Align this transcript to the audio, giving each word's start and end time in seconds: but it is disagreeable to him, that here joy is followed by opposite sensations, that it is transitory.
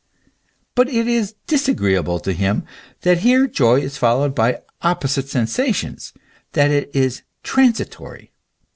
but 0.73 0.89
it 0.89 1.07
is 1.07 1.35
disagreeable 1.45 2.19
to 2.19 2.33
him, 2.33 2.63
that 3.01 3.19
here 3.19 3.45
joy 3.45 3.79
is 3.79 3.97
followed 3.97 4.33
by 4.33 4.59
opposite 4.81 5.29
sensations, 5.29 6.11
that 6.53 6.71
it 6.71 6.89
is 6.95 7.21
transitory. 7.43 8.31